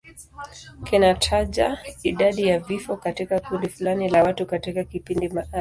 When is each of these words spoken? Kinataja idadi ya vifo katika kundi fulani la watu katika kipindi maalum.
Kinataja 0.83 1.79
idadi 2.03 2.47
ya 2.47 2.59
vifo 2.59 2.97
katika 2.97 3.39
kundi 3.39 3.69
fulani 3.69 4.09
la 4.09 4.23
watu 4.23 4.45
katika 4.45 4.83
kipindi 4.83 5.29
maalum. 5.29 5.49